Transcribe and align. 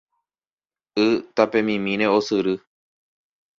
Y 1.03 1.07
tapemimíre 1.35 2.07
osyry 2.17 2.53